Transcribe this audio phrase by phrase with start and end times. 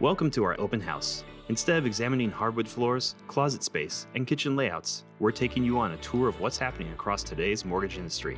[0.00, 1.22] Welcome to our open house.
[1.48, 5.96] Instead of examining hardwood floors, closet space, and kitchen layouts, we're taking you on a
[5.98, 8.36] tour of what's happening across today's mortgage industry.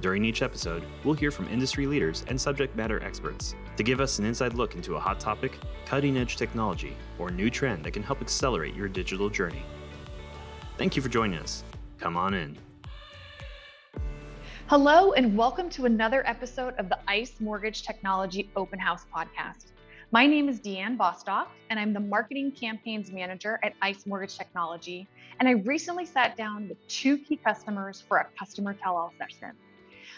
[0.00, 4.18] During each episode, we'll hear from industry leaders and subject matter experts to give us
[4.18, 8.02] an inside look into a hot topic, cutting edge technology, or new trend that can
[8.02, 9.62] help accelerate your digital journey.
[10.78, 11.62] Thank you for joining us.
[11.98, 12.56] Come on in.
[14.68, 19.72] Hello, and welcome to another episode of the ICE Mortgage Technology Open House podcast.
[20.12, 25.06] My name is Deanne Bostock, and I'm the Marketing Campaigns Manager at ICE Mortgage Technology.
[25.38, 29.52] And I recently sat down with two key customers for a customer tell all session.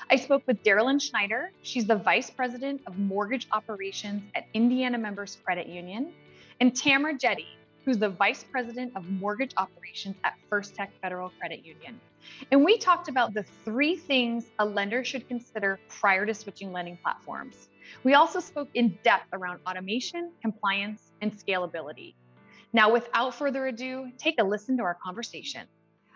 [0.08, 1.52] I spoke with Darylyn Schneider.
[1.60, 6.14] She's the Vice President of Mortgage Operations at Indiana Members Credit Union,
[6.60, 7.48] and Tamara Jetty,
[7.84, 12.00] who's the Vice President of Mortgage Operations at First Tech Federal Credit Union.
[12.50, 16.96] And we talked about the three things a lender should consider prior to switching lending
[16.96, 17.68] platforms.
[18.04, 22.14] We also spoke in depth around automation, compliance, and scalability.
[22.72, 25.66] Now, without further ado, take a listen to our conversation.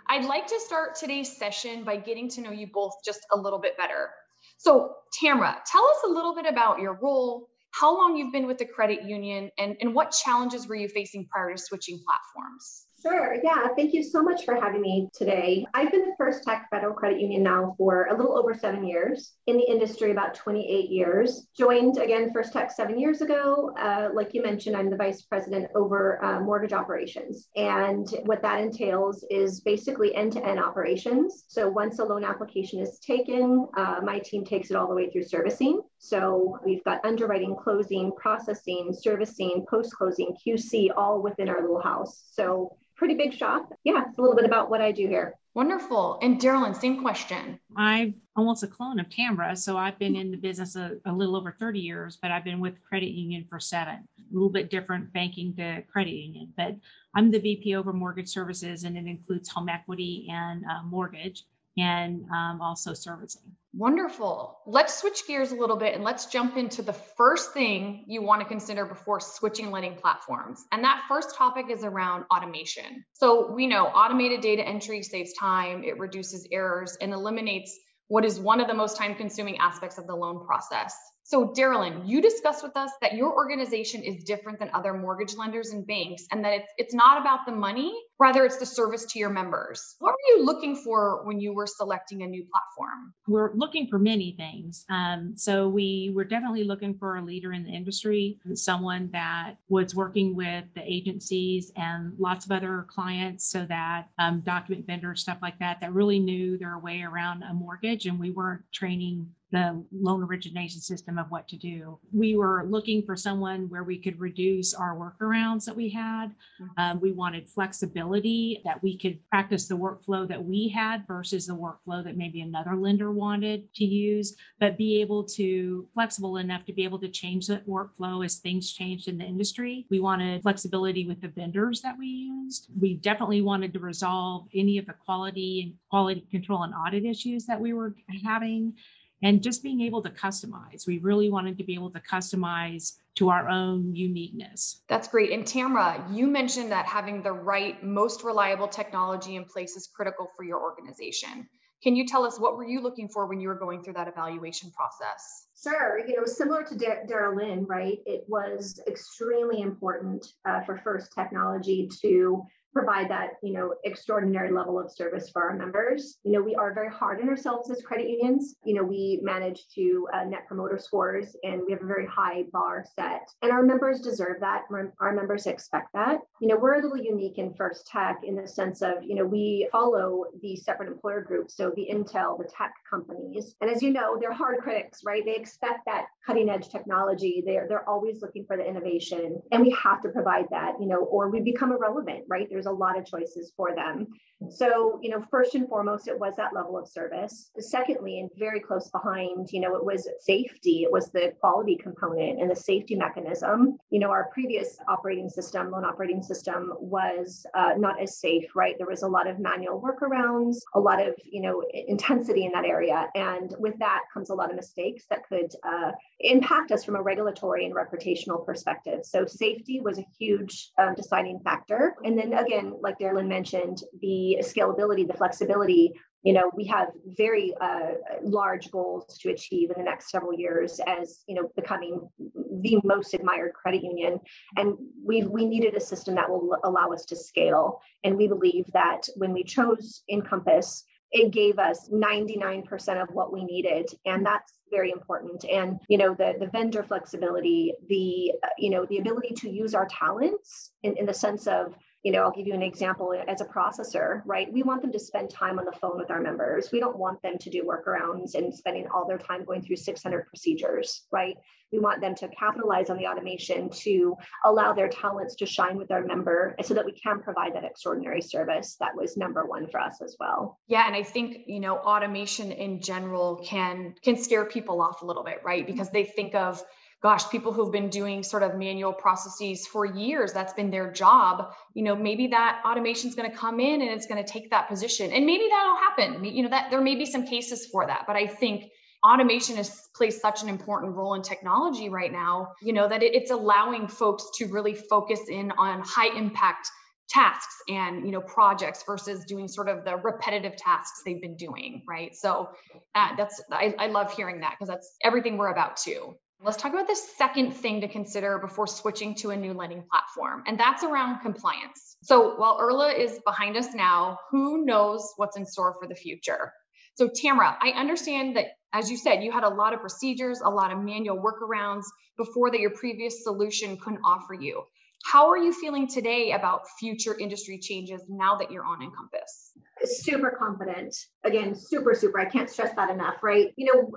[0.09, 3.59] I'd like to start today's session by getting to know you both just a little
[3.59, 4.11] bit better.
[4.57, 8.59] So, Tamara, tell us a little bit about your role, how long you've been with
[8.59, 12.86] the credit union, and, and what challenges were you facing prior to switching platforms?
[13.03, 13.37] Sure.
[13.45, 13.69] Yeah.
[13.77, 15.67] Thank you so much for having me today.
[15.75, 19.35] I've been at First Tech Federal Credit Union now for a little over seven years,
[19.47, 21.47] in the industry about 28 years.
[21.57, 23.73] Joined again First Tech seven years ago.
[23.79, 27.49] Uh, like you mentioned, I'm the vice president over uh, mortgage operations.
[27.55, 31.45] And what that entails is basically end to end operations.
[31.49, 35.11] So once a loan application is taken, uh, my team takes it all the way
[35.11, 35.83] through servicing.
[36.09, 42.25] So we've got underwriting, closing, processing, servicing, post closing, QC, all within our little house.
[42.33, 43.73] So pretty big shop.
[43.85, 45.35] Yeah, it's a little bit about what I do here.
[45.55, 46.19] Wonderful.
[46.23, 47.59] And Darylyn, same question.
[47.77, 49.57] I'm almost a clone of Tamra.
[49.57, 52.61] So I've been in the business a, a, little over 30 years, but I've been
[52.61, 54.07] with credit union for seven.
[54.19, 56.77] A little bit different banking to credit union, but
[57.15, 61.45] I'm the VP over mortgage services and it includes home equity and uh, mortgage
[61.79, 63.51] and um, also servicing.
[63.79, 64.59] Wonderful.
[64.67, 68.41] Let's switch gears a little bit and let's jump into the first thing you want
[68.41, 70.65] to consider before switching lending platforms.
[70.73, 73.05] And that first topic is around automation.
[73.13, 77.79] So we know automated data entry saves time, it reduces errors, and eliminates
[78.09, 80.95] what is one of the most time consuming aspects of the loan process.
[81.25, 85.71] So, Darylyn, you discussed with us that your organization is different than other mortgage lenders
[85.71, 89.19] and banks, and that it's it's not about the money, rather it's the service to
[89.19, 89.97] your members.
[89.99, 93.13] What were you looking for when you were selecting a new platform?
[93.27, 94.85] We're looking for many things.
[94.89, 99.95] Um, so we were definitely looking for a leader in the industry, someone that was
[99.95, 105.39] working with the agencies and lots of other clients, so that um, document vendors, stuff
[105.43, 109.85] like that, that really knew their way around a mortgage, and we weren't training the
[109.93, 111.99] loan origination system of what to do.
[112.13, 116.35] We were looking for someone where we could reduce our workarounds that we had.
[116.61, 116.81] Mm-hmm.
[116.81, 121.55] Um, we wanted flexibility that we could practice the workflow that we had versus the
[121.55, 126.73] workflow that maybe another lender wanted to use, but be able to flexible enough to
[126.73, 129.87] be able to change that workflow as things changed in the industry.
[129.91, 132.69] We wanted flexibility with the vendors that we used.
[132.81, 137.47] We definitely wanted to resolve any of the quality and quality control and audit issues
[137.47, 137.95] that we were
[138.25, 138.75] having
[139.23, 140.87] and just being able to customize.
[140.87, 144.83] We really wanted to be able to customize to our own uniqueness.
[144.89, 145.33] That's great.
[145.33, 150.29] And Tamra, you mentioned that having the right, most reliable technology in place is critical
[150.37, 151.49] for your organization.
[151.83, 154.09] Can you tell us what were you looking for when you were going through that
[154.09, 155.47] evaluation process?
[155.63, 156.01] Sure.
[156.07, 157.99] You know, similar to Dar- Darylyn, right?
[158.07, 162.43] It was extremely important uh, for First Technology to
[162.77, 166.19] provide that you know extraordinary level of service for our members.
[166.25, 168.55] You know we are very hard on ourselves as credit unions.
[168.67, 172.45] You know we manage to uh, net promoter scores and we have a very high
[172.53, 174.65] bar set and our members deserve that.
[175.01, 176.19] Our members expect that.
[176.43, 179.25] You know we're a little unique in first tech in the sense of you know
[179.25, 183.55] we follow the separate employer groups so the intel the tech companies.
[183.63, 185.25] And as you know they're hard critics right?
[185.25, 187.43] They expect that cutting edge technology.
[187.47, 190.99] They're they're always looking for the innovation and we have to provide that you know
[190.99, 192.47] or we become irrelevant right?
[192.51, 194.07] There's a lot of choices for them.
[194.51, 197.51] So, you know, first and foremost, it was that level of service.
[197.59, 202.41] Secondly, and very close behind, you know, it was safety, it was the quality component
[202.41, 203.79] and the safety mechanism.
[203.91, 208.75] You know, our previous operating system, loan operating system, was uh, not as safe, right?
[208.77, 212.67] There was a lot of manual workarounds, a lot of, you know, intensity in that
[212.67, 213.09] area.
[213.15, 217.03] And with that comes a lot of mistakes that could uh, impact us from a
[217.03, 219.01] regulatory and reputational perspective.
[219.05, 221.95] So, safety was a huge um, deciding factor.
[222.05, 225.93] And then again, like Darylyn mentioned, the scalability, the flexibility.
[226.23, 227.93] You know, we have very uh,
[228.23, 233.15] large goals to achieve in the next several years as, you know, becoming the most
[233.15, 234.19] admired credit union.
[234.57, 237.81] And we, we needed a system that will allow us to scale.
[238.03, 243.45] And we believe that when we chose Encompass, it gave us 99% of what we
[243.45, 243.87] needed.
[244.05, 248.85] And that's very important and you know the the vendor flexibility the uh, you know
[248.87, 251.75] the ability to use our talents in, in the sense of
[252.07, 254.47] you know, I'll give you an example eh, as a processor, right?
[254.53, 256.71] We want them to spend time on the phone with our members.
[256.71, 260.29] We don't want them to do workarounds and spending all their time going through 600
[260.29, 261.37] procedures, right?
[261.73, 264.15] We want them to capitalize on the automation to
[264.45, 268.23] allow their talents to shine with our member so that we can provide that extraordinary
[268.23, 268.77] service.
[268.79, 270.61] That was number one for us as well.
[270.69, 270.87] Yeah.
[270.87, 275.25] And I think, you know, automation in general can can scare people off a little
[275.25, 275.67] bit, right?
[275.67, 276.63] Because they think of
[277.03, 281.53] gosh, people who've been doing sort of manual processes for years, that's been their job.
[281.75, 284.51] You know, maybe that automation is going to come in and it's going to take
[284.51, 285.13] that position.
[285.13, 286.25] And maybe that'll happen.
[286.25, 288.05] You know, that there may be some cases for that.
[288.07, 288.71] But I think
[289.05, 293.15] automation is plays such an important role in technology right now, you know, that it,
[293.15, 296.69] it's allowing folks to really focus in on high impact
[297.09, 301.85] tasks and you know projects versus doing sort of the repetitive tasks they've been doing
[301.87, 302.49] right so
[302.97, 306.73] uh, that's I, I love hearing that because that's everything we're about too Let's talk
[306.73, 310.85] about the second thing to consider before switching to a new lending platform, and that's
[310.85, 311.97] around compliance.
[312.03, 316.53] So while IRLA is behind us now, who knows what's in store for the future?
[316.95, 320.51] So, Tamara, I understand that, as you said, you had a lot of procedures, a
[320.51, 321.85] lot of manual workarounds
[322.17, 324.63] before that your previous solution couldn't offer you.
[325.05, 329.53] How are you feeling today about future industry changes now that you're on Encompass?
[329.85, 330.95] Super confident.
[331.25, 332.19] Again, super, super.
[332.19, 333.49] I can't stress that enough, right?
[333.57, 333.91] You know,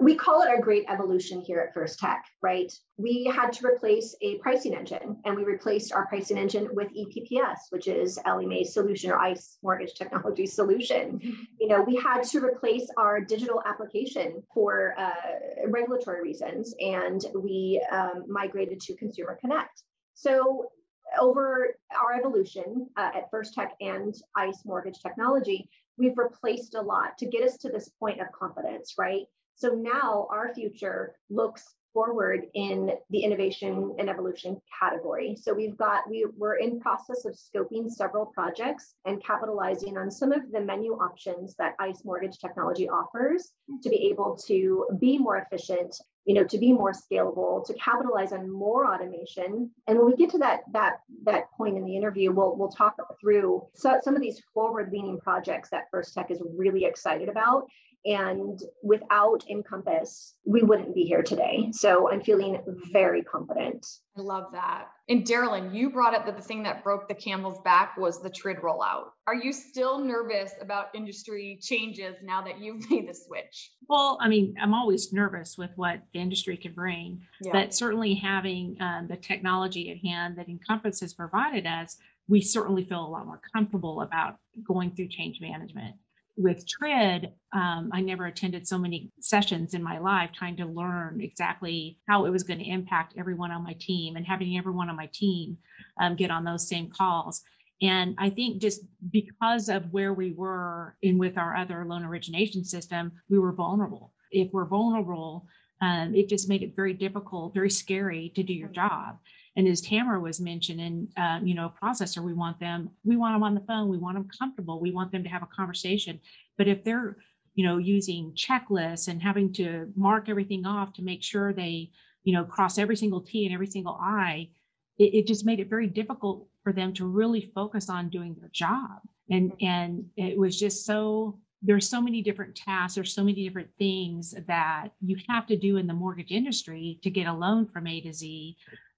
[0.00, 2.72] we call it our great evolution here at First Tech, right?
[2.96, 7.56] We had to replace a pricing engine and we replaced our pricing engine with EPPS,
[7.70, 11.18] which is Ellie Mae's solution or ICE mortgage technology solution.
[11.18, 11.42] Mm-hmm.
[11.60, 17.84] You know, we had to replace our digital application for uh, regulatory reasons and we
[17.90, 19.82] um, migrated to Consumer Connect.
[20.14, 20.70] So
[21.18, 27.16] over our evolution uh, at First Tech and ICE mortgage technology, we've replaced a lot
[27.18, 29.26] to get us to this point of confidence, right?
[29.56, 35.34] So now our future looks forward in the innovation and evolution category.
[35.34, 40.30] So we've got we we're in process of scoping several projects and capitalizing on some
[40.30, 43.50] of the menu options that ICE mortgage technology offers
[43.82, 48.32] to be able to be more efficient, you know, to be more scalable, to capitalize
[48.32, 49.70] on more automation.
[49.86, 52.96] And when we get to that that that point in the interview, we'll we'll talk
[53.18, 57.68] through so, some of these forward-leaning projects that First Tech is really excited about
[58.06, 61.68] and without Encompass, we wouldn't be here today.
[61.72, 62.62] So I'm feeling
[62.92, 63.84] very confident.
[64.16, 64.86] I love that.
[65.08, 68.30] And Darylyn, you brought up that the thing that broke the camel's back was the
[68.30, 69.06] TRID rollout.
[69.26, 73.72] Are you still nervous about industry changes now that you've made the switch?
[73.88, 77.52] Well, I mean, I'm always nervous with what the industry can bring, yeah.
[77.52, 81.96] but certainly having um, the technology at hand that Encompass has provided us,
[82.28, 85.96] we certainly feel a lot more comfortable about going through change management
[86.36, 91.20] with TRID, um, I never attended so many sessions in my life trying to learn
[91.20, 94.96] exactly how it was going to impact everyone on my team and having everyone on
[94.96, 95.56] my team
[96.00, 97.42] um, get on those same calls.
[97.82, 102.64] And I think just because of where we were in with our other loan origination
[102.64, 104.12] system, we were vulnerable.
[104.30, 105.46] If we're vulnerable,
[105.80, 109.18] um, it just made it very difficult, very scary to do your job.
[109.56, 113.42] And as Tamara was mentioning, um, you know, processor, we want them, we want them
[113.42, 116.20] on the phone, we want them comfortable, we want them to have a conversation.
[116.58, 117.16] But if they're,
[117.54, 121.90] you know, using checklists and having to mark everything off to make sure they,
[122.24, 124.50] you know, cross every single T and every single I,
[124.98, 128.50] it, it just made it very difficult for them to really focus on doing their
[128.52, 129.00] job.
[129.30, 133.70] And and it was just so there's so many different tasks there's so many different
[133.78, 137.86] things that you have to do in the mortgage industry to get a loan from
[137.86, 138.56] a to z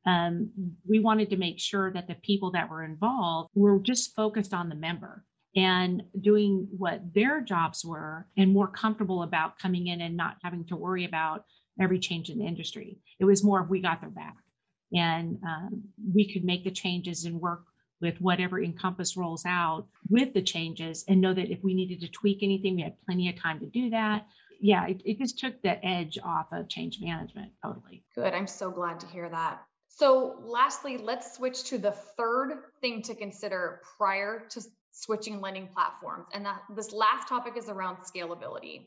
[0.08, 0.50] um,
[0.88, 4.70] we wanted to make sure that the people that were involved were just focused on
[4.70, 5.22] the member
[5.54, 10.64] and doing what their jobs were and more comfortable about coming in and not having
[10.64, 11.44] to worry about
[11.78, 12.98] every change in the industry.
[13.20, 14.36] It was more if we got their back
[14.94, 15.82] and um,
[16.14, 17.64] we could make the changes and work
[18.00, 22.08] with whatever Encompass rolls out with the changes and know that if we needed to
[22.08, 24.26] tweak anything, we had plenty of time to do that.
[24.60, 28.04] Yeah, it, it just took the edge off of change management totally.
[28.14, 28.32] Good.
[28.32, 29.62] I'm so glad to hear that.
[29.88, 36.26] So, lastly, let's switch to the third thing to consider prior to switching lending platforms.
[36.32, 38.86] And that, this last topic is around scalability.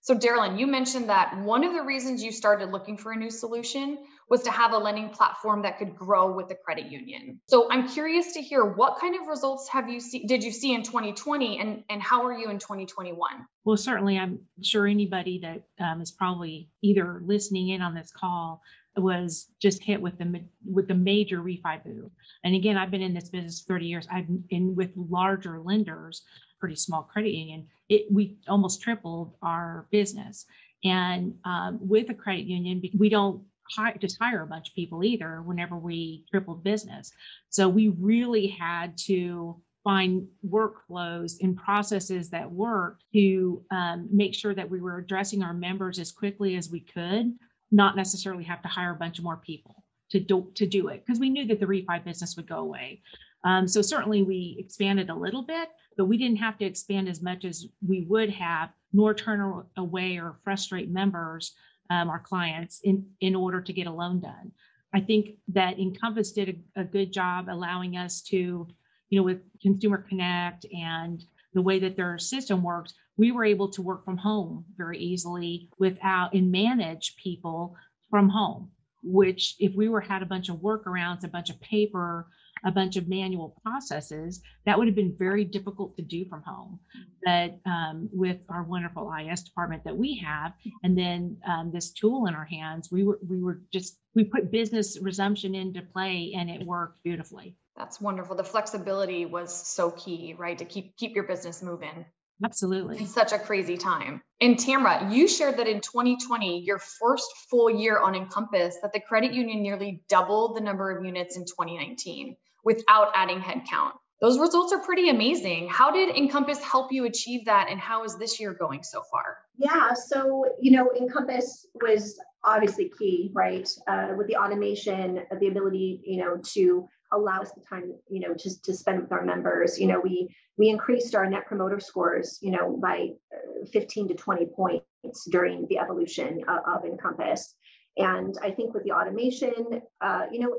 [0.00, 3.30] So, Darylyn, you mentioned that one of the reasons you started looking for a new
[3.30, 3.98] solution
[4.30, 7.40] was to have a lending platform that could grow with the credit union.
[7.48, 10.72] So, I'm curious to hear what kind of results have you see, did you see
[10.72, 13.46] in 2020, and and how are you in 2021?
[13.64, 18.62] Well, certainly, I'm sure anybody that um, is probably either listening in on this call
[19.00, 22.10] was just hit with the with the major refi boom.
[22.44, 24.08] And again, I've been in this business 30 years.
[24.10, 26.22] I've been with larger lenders,
[26.60, 27.66] pretty small credit union.
[27.88, 30.46] It we almost tripled our business.
[30.84, 33.42] And um, with a credit union, we don't
[33.76, 35.42] hire, just hire a bunch of people either.
[35.42, 37.12] Whenever we tripled business,
[37.50, 44.54] so we really had to find workflows and processes that work to um, make sure
[44.54, 47.32] that we were addressing our members as quickly as we could
[47.70, 51.04] not necessarily have to hire a bunch of more people to do to do it
[51.04, 53.02] because we knew that the refi business would go away.
[53.44, 57.22] Um, so certainly we expanded a little bit, but we didn't have to expand as
[57.22, 61.54] much as we would have, nor turn away or frustrate members,
[61.90, 64.52] um, our clients, in in order to get a loan done.
[64.94, 68.66] I think that Encompass did a, a good job allowing us to,
[69.10, 73.68] you know, with Consumer Connect and the way that their system works, we were able
[73.70, 77.74] to work from home very easily without and manage people
[78.10, 78.70] from home
[79.02, 82.26] which if we were had a bunch of workarounds a bunch of paper
[82.64, 86.78] a bunch of manual processes that would have been very difficult to do from home.
[87.24, 92.26] But um, with our wonderful IS department that we have and then um, this tool
[92.26, 96.50] in our hands we were we were just we put business resumption into play and
[96.50, 97.56] it worked beautifully.
[97.76, 98.34] That's wonderful.
[98.34, 102.04] The flexibility was so key right to keep keep your business moving
[102.44, 102.98] Absolutely.
[102.98, 104.22] In such a crazy time.
[104.40, 109.00] And Tamra, you shared that in 2020, your first full year on Encompass, that the
[109.00, 113.92] credit union nearly doubled the number of units in 2019 without adding headcount.
[114.20, 115.68] Those results are pretty amazing.
[115.68, 119.38] How did Encompass help you achieve that, and how is this year going so far?
[119.56, 123.68] Yeah, so you know, Encompass was obviously key, right?
[123.86, 128.34] Uh, with the automation, the ability, you know, to allow us the time, you know,
[128.34, 129.78] just to spend with our members.
[129.78, 134.14] You know, we we increased our net promoter scores, you know, by uh, 15 to
[134.14, 137.54] 20 points during the evolution of, of Encompass.
[137.96, 140.56] And I think with the automation, uh, you know,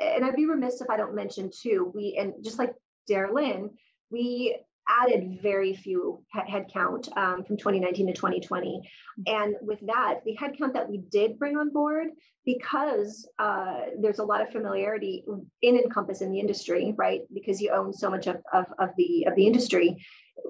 [0.00, 2.74] and I'd be remiss if I don't mention too, we and just like
[3.10, 3.70] Darylyn,
[4.10, 4.56] we
[4.88, 8.88] added very few headcount um, from 2019 to 2020.
[9.26, 12.08] And with that, the headcount that we did bring on board,
[12.44, 15.24] because uh, there's a lot of familiarity
[15.62, 17.22] in Encompass in the industry, right?
[17.32, 19.96] Because you own so much of, of, of the of the industry,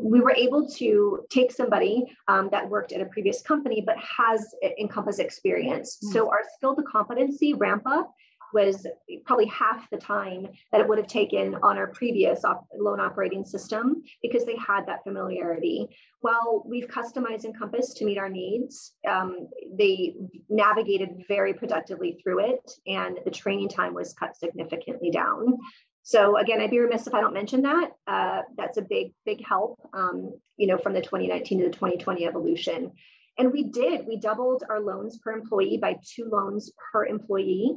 [0.01, 4.55] we were able to take somebody um, that worked at a previous company but has
[4.79, 5.97] Encompass experience.
[5.97, 6.13] Mm-hmm.
[6.13, 8.13] So our skill to competency ramp up
[8.57, 8.87] was
[9.27, 13.45] probably half the time that it would have taken on our previous op- loan operating
[13.45, 15.87] system because they had that familiarity.
[16.21, 19.49] While we've customized Encompass to meet our needs, um,
[19.79, 20.15] they
[20.49, 25.59] navigated very productively through it, and the training time was cut significantly down.
[26.03, 27.91] So again, I'd be remiss if I don't mention that.
[28.07, 32.27] Uh, that's a big, big help, um, you know, from the 2019 to the 2020
[32.27, 32.93] evolution.
[33.39, 37.77] And we did, we doubled our loans per employee by two loans per employee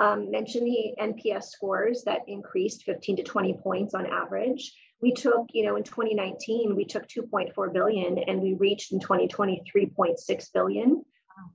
[0.00, 4.72] um, mentioned the NPS scores that increased 15 to 20 points on average.
[5.02, 9.62] We took, you know, in 2019, we took 2.4 billion and we reached in 2020
[9.74, 11.04] 3.6 billion.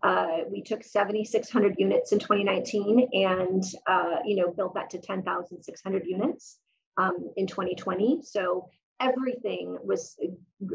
[0.01, 6.03] Uh, we took 7,600 units in 2019 and, uh, you know, built that to 10,600
[6.05, 6.57] units
[6.97, 8.21] um, in 2020.
[8.23, 10.69] So everything was uh,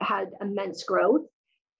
[0.00, 1.26] had immense growth.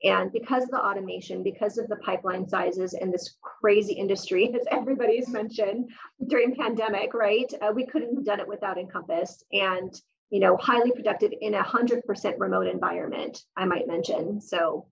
[0.07, 4.65] And because of the automation, because of the pipeline sizes and this crazy industry, as
[4.71, 5.91] everybody's mentioned
[6.29, 7.53] during pandemic, right?
[7.61, 9.93] Uh, we couldn't have done it without Encompass and,
[10.31, 14.41] you know, highly productive in a 100% remote environment, I might mention.
[14.41, 14.87] So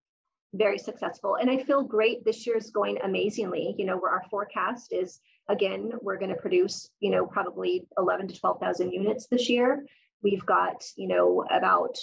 [0.53, 1.37] very successful.
[1.37, 2.25] And I feel great.
[2.25, 3.75] This year's going amazingly.
[3.79, 8.29] You know, where our forecast is, again, we're going to produce, you know, probably 11
[8.29, 9.85] to 12,000 units this year.
[10.23, 11.99] We've got, you know, about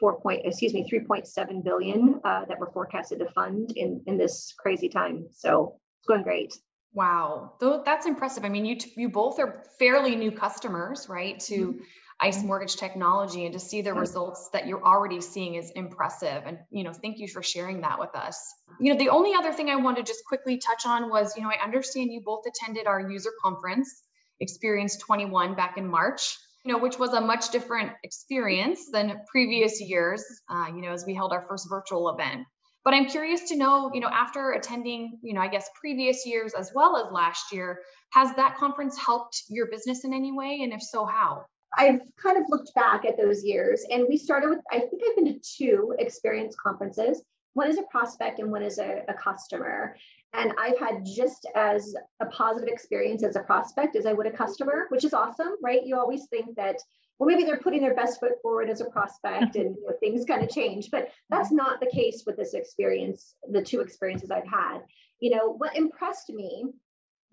[0.00, 4.54] four point, excuse me, 3.7 billion uh, that we're forecasted to fund in, in this
[4.58, 5.26] crazy time.
[5.32, 6.54] So it's going great.
[6.92, 8.44] Wow, Though that's impressive.
[8.44, 11.82] I mean, you you both are fairly new customers, right, to mm-hmm.
[12.20, 16.44] ICE Mortgage Technology, and to see the results that you're already seeing is impressive.
[16.46, 18.40] And you know, thank you for sharing that with us.
[18.78, 21.42] You know, the only other thing I wanted to just quickly touch on was, you
[21.42, 24.02] know, I understand you both attended our user conference,
[24.38, 29.80] Experience 21, back in March you know, which was a much different experience than previous
[29.80, 32.46] years, uh, you know, as we held our first virtual event.
[32.84, 36.52] But I'm curious to know, you know, after attending, you know, I guess previous years
[36.54, 37.80] as well as last year,
[38.12, 40.60] has that conference helped your business in any way?
[40.62, 41.44] And if so, how?
[41.76, 45.16] I've kind of looked back at those years and we started with, I think I've
[45.16, 47.22] been to two experience conferences.
[47.54, 49.96] One is a prospect and one is a, a customer.
[50.34, 54.32] And I've had just as a positive experience as a prospect as I would a
[54.32, 55.84] customer, which is awesome, right?
[55.84, 56.76] You always think that,
[57.18, 60.24] well, maybe they're putting their best foot forward as a prospect and you know, things
[60.24, 61.58] kind of change, but that's mm-hmm.
[61.58, 64.80] not the case with this experience, the two experiences I've had.
[65.20, 66.64] you know, what impressed me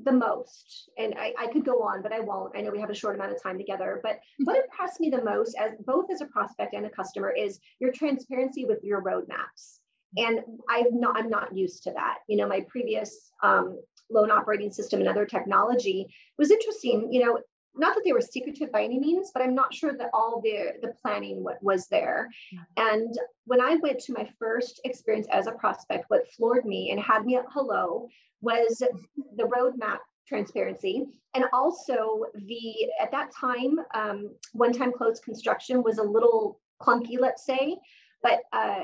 [0.04, 2.58] the most, and I, I, could go on, but I won't.
[2.58, 4.46] I know we have a short amount of time together, but mm-hmm.
[4.46, 7.92] what impressed me the most as both as a prospect and a customer is your
[7.92, 9.81] transparency with your roadmaps.
[10.18, 12.20] And I'm not, I'm not used to that.
[12.28, 17.12] You know, my previous um, loan operating system and other technology was interesting.
[17.12, 17.40] You know,
[17.76, 20.74] not that they were secretive by any means, but I'm not sure that all the
[20.82, 22.30] the planning was there.
[22.76, 27.00] And when I went to my first experience as a prospect, what floored me and
[27.00, 28.10] had me at hello
[28.42, 28.84] was
[29.38, 35.98] the roadmap transparency and also the at that time um, one time close construction was
[35.98, 37.78] a little clunky let's say
[38.24, 38.84] but uh,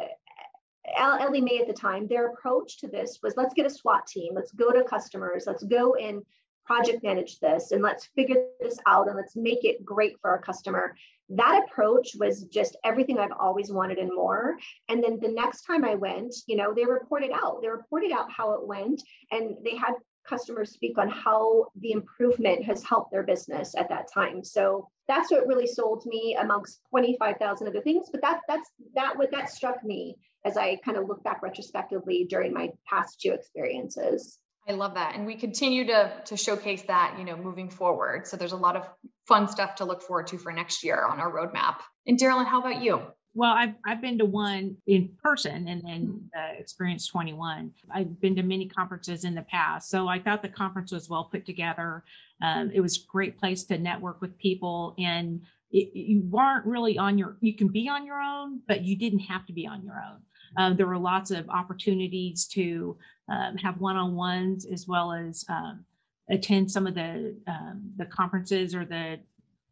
[0.96, 4.34] Ellie Mae at the time, their approach to this was let's get a SWAT team,
[4.36, 6.24] let's go to customers, let's go and
[6.66, 10.42] project manage this and let's figure this out and let's make it great for our
[10.42, 10.96] customer.
[11.30, 14.58] That approach was just everything I've always wanted and more.
[14.90, 18.32] And then the next time I went, you know, they reported out, they reported out
[18.32, 19.02] how it went
[19.32, 19.94] and they had
[20.28, 24.44] customers speak on how the improvement has helped their business at that time.
[24.44, 28.10] So that's what really sold me amongst 25,000 other things.
[28.12, 30.18] But that that's that what that struck me
[30.48, 34.40] as I kind of look back retrospectively during my past two experiences.
[34.68, 35.16] I love that.
[35.16, 38.28] And we continue to, to showcase that, you know, moving forward.
[38.28, 38.88] So there's a lot of
[39.26, 41.78] fun stuff to look forward to for next year on our roadmap.
[42.06, 43.02] And Daryl, how about you?
[43.34, 47.72] Well, I've, I've been to one in person and, then uh, Experience 21.
[47.94, 49.90] I've been to many conferences in the past.
[49.90, 52.04] So I thought the conference was well put together.
[52.42, 56.98] Um, it was a great place to network with people and it, you weren't really
[56.98, 59.84] on your, you can be on your own, but you didn't have to be on
[59.84, 60.20] your own.
[60.58, 62.98] Uh, there were lots of opportunities to
[63.30, 65.86] um, have one-on-ones as well as um,
[66.30, 69.20] attend some of the um, the conferences or the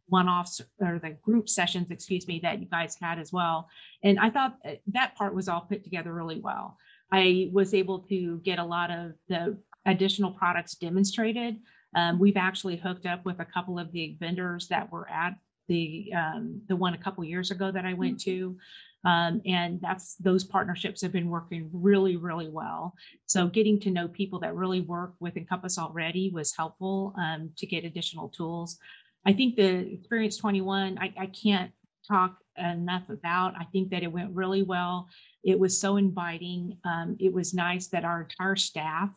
[0.08, 3.68] one-offs or the group sessions, excuse me, that you guys had as well.
[4.04, 6.77] And I thought that part was all put together really well.
[7.12, 11.58] I was able to get a lot of the additional products demonstrated.
[11.96, 15.34] Um, we've actually hooked up with a couple of the vendors that were at
[15.67, 18.32] the um, the one a couple years ago that I went mm-hmm.
[18.32, 18.58] to.
[19.06, 22.95] Um, and that's those partnerships have been working really, really well.
[23.28, 27.67] So getting to know people that really work with Encompass already was helpful um, to
[27.67, 28.80] get additional tools.
[29.23, 31.71] I think the Experience 21, I, I can't
[32.08, 33.54] talk enough about.
[33.60, 35.08] I think that it went really well.
[35.43, 36.78] It was so inviting.
[36.84, 39.10] Um, it was nice that our entire staff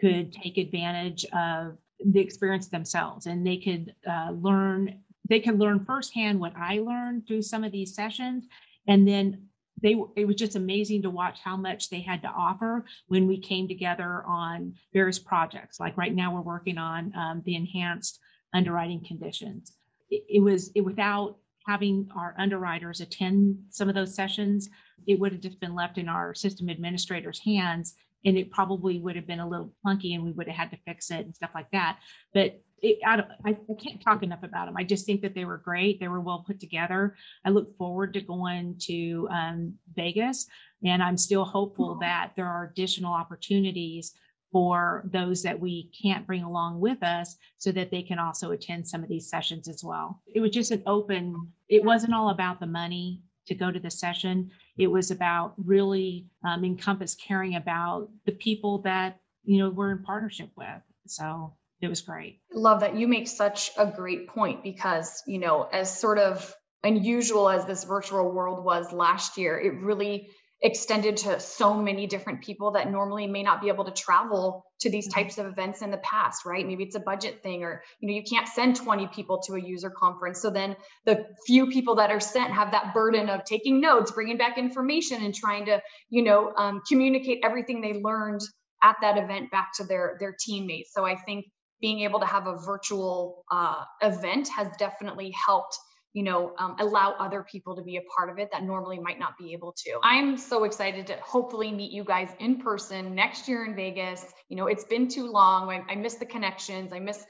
[0.00, 5.84] could take advantage of the experience themselves and they could uh, learn they can learn
[5.84, 8.46] firsthand what I learned through some of these sessions.
[8.86, 9.48] And then
[9.82, 13.38] they it was just amazing to watch how much they had to offer when we
[13.38, 15.80] came together on various projects.
[15.80, 18.20] Like right now we're working on um, the enhanced
[18.54, 19.72] underwriting conditions.
[20.10, 24.68] It, it was it without having our underwriters attend some of those sessions
[25.06, 29.16] it would have just been left in our system administrators hands and it probably would
[29.16, 31.50] have been a little clunky and we would have had to fix it and stuff
[31.54, 31.98] like that.
[32.32, 34.76] But it, I, I, I can't talk enough about them.
[34.76, 36.00] I just think that they were great.
[36.00, 37.16] They were well put together.
[37.44, 40.46] I look forward to going to um, Vegas,
[40.84, 44.12] and I'm still hopeful that there are additional opportunities
[44.50, 48.86] for those that we can't bring along with us so that they can also attend
[48.86, 50.20] some of these sessions as well.
[50.34, 53.90] It was just an open, it wasn't all about the money to go to the
[53.90, 54.50] session.
[54.76, 60.02] It was about really um, Encompass caring about the people that, you know, we're in
[60.02, 60.82] partnership with.
[61.06, 62.38] So it was great.
[62.54, 62.96] Love that.
[62.96, 67.84] You make such a great point because, you know, as sort of unusual as this
[67.84, 70.28] virtual world was last year, it really
[70.62, 74.88] extended to so many different people that normally may not be able to travel to
[74.88, 75.20] these mm-hmm.
[75.20, 78.14] types of events in the past right maybe it's a budget thing or you know
[78.14, 82.10] you can't send 20 people to a user conference so then the few people that
[82.10, 86.22] are sent have that burden of taking notes bringing back information and trying to you
[86.22, 88.40] know um, communicate everything they learned
[88.84, 91.44] at that event back to their their teammates so i think
[91.82, 95.76] being able to have a virtual uh, event has definitely helped
[96.14, 99.18] you know um, allow other people to be a part of it that normally might
[99.18, 99.98] not be able to.
[100.02, 104.24] I'm so excited to hopefully meet you guys in person next year in vegas.
[104.48, 105.70] You know it's been too long.
[105.70, 106.92] I, I miss the connections.
[106.92, 107.22] I miss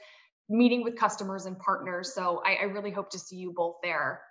[0.49, 2.13] meeting with customers and partners.
[2.13, 4.21] So I, I really hope to see you both there.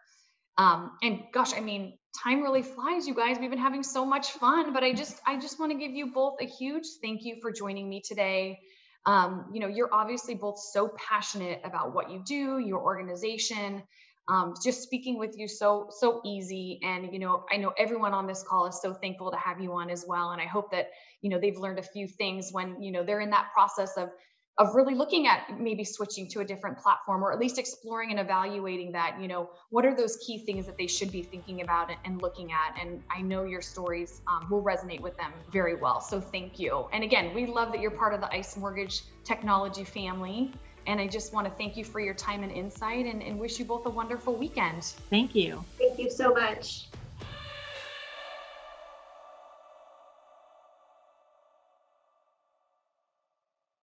[0.58, 3.38] Um, and gosh i mean time really flies you guys.
[3.40, 6.12] We've been having so much fun but i just i just want to give you
[6.12, 8.60] both a huge thank you for joining me today
[9.06, 13.82] um, you know you're obviously both so passionate about what you do your organization
[14.28, 16.78] um, just speaking with you so so easy.
[16.82, 19.72] And you know i know everyone on this call is so thankful to have you
[19.72, 20.30] on as well.
[20.30, 20.90] And i hope that
[21.22, 24.10] you know they've learned a few things when you know they're in that process of
[24.58, 28.20] of really looking at maybe switching to a different platform or at least exploring and
[28.20, 31.90] evaluating that you know what are those key things that they should be thinking about
[32.04, 36.00] and looking at and i know your stories um, will resonate with them very well
[36.00, 36.86] so thank you.
[36.92, 40.52] And again we love that you're part of the ice mortgage technology family
[40.86, 43.58] and i just want to thank you for your time and insight and, and wish
[43.58, 44.82] you both a wonderful weekend.
[45.10, 45.64] Thank you.
[45.78, 46.88] Thank you so much